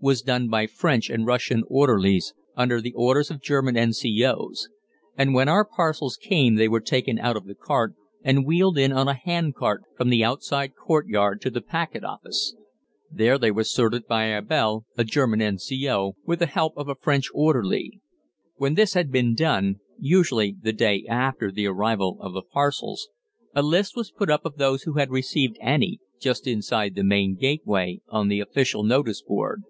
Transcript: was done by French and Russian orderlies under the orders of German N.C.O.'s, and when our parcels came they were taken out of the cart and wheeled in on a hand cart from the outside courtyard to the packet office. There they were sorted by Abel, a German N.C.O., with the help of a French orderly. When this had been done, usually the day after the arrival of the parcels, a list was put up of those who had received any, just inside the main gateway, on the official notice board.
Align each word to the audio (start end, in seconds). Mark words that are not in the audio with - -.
was 0.00 0.22
done 0.22 0.48
by 0.48 0.64
French 0.64 1.10
and 1.10 1.26
Russian 1.26 1.64
orderlies 1.66 2.32
under 2.54 2.80
the 2.80 2.92
orders 2.94 3.32
of 3.32 3.42
German 3.42 3.76
N.C.O.'s, 3.76 4.68
and 5.16 5.34
when 5.34 5.48
our 5.48 5.64
parcels 5.64 6.16
came 6.16 6.54
they 6.54 6.68
were 6.68 6.78
taken 6.78 7.18
out 7.18 7.36
of 7.36 7.46
the 7.46 7.54
cart 7.56 7.94
and 8.22 8.46
wheeled 8.46 8.78
in 8.78 8.92
on 8.92 9.08
a 9.08 9.14
hand 9.18 9.56
cart 9.56 9.82
from 9.96 10.08
the 10.08 10.22
outside 10.22 10.76
courtyard 10.76 11.40
to 11.40 11.50
the 11.50 11.60
packet 11.60 12.04
office. 12.04 12.54
There 13.10 13.38
they 13.38 13.50
were 13.50 13.64
sorted 13.64 14.06
by 14.06 14.36
Abel, 14.36 14.84
a 14.96 15.02
German 15.02 15.42
N.C.O., 15.42 16.14
with 16.24 16.38
the 16.38 16.46
help 16.46 16.74
of 16.76 16.88
a 16.88 16.94
French 16.94 17.28
orderly. 17.34 18.00
When 18.54 18.74
this 18.74 18.94
had 18.94 19.10
been 19.10 19.34
done, 19.34 19.80
usually 19.98 20.54
the 20.62 20.72
day 20.72 21.04
after 21.08 21.50
the 21.50 21.66
arrival 21.66 22.18
of 22.20 22.34
the 22.34 22.42
parcels, 22.42 23.08
a 23.52 23.62
list 23.62 23.96
was 23.96 24.12
put 24.12 24.30
up 24.30 24.44
of 24.44 24.58
those 24.58 24.84
who 24.84 24.92
had 24.92 25.10
received 25.10 25.56
any, 25.60 25.98
just 26.20 26.46
inside 26.46 26.94
the 26.94 27.02
main 27.02 27.34
gateway, 27.34 28.00
on 28.08 28.28
the 28.28 28.38
official 28.38 28.84
notice 28.84 29.22
board. 29.22 29.62